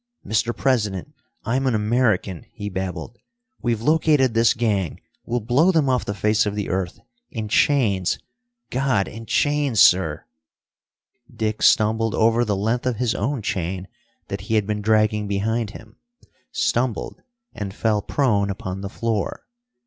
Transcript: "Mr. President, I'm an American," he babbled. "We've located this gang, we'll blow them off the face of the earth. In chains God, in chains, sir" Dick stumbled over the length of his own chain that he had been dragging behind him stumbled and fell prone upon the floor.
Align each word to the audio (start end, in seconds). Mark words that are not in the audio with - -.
"Mr. 0.25 0.51
President, 0.57 1.13
I'm 1.45 1.67
an 1.67 1.75
American," 1.75 2.47
he 2.53 2.69
babbled. 2.69 3.19
"We've 3.61 3.83
located 3.83 4.33
this 4.33 4.55
gang, 4.55 4.99
we'll 5.27 5.41
blow 5.41 5.71
them 5.71 5.89
off 5.89 6.05
the 6.05 6.15
face 6.15 6.47
of 6.47 6.55
the 6.55 6.69
earth. 6.69 6.99
In 7.29 7.47
chains 7.47 8.17
God, 8.71 9.07
in 9.07 9.27
chains, 9.27 9.79
sir" 9.79 10.25
Dick 11.41 11.61
stumbled 11.61 12.15
over 12.15 12.43
the 12.43 12.55
length 12.55 12.87
of 12.87 12.95
his 12.95 13.13
own 13.13 13.43
chain 13.43 13.87
that 14.27 14.41
he 14.41 14.55
had 14.55 14.65
been 14.65 14.81
dragging 14.81 15.27
behind 15.27 15.69
him 15.69 15.97
stumbled 16.51 17.21
and 17.53 17.71
fell 17.71 18.01
prone 18.01 18.49
upon 18.49 18.81
the 18.81 18.89
floor. 18.89 19.45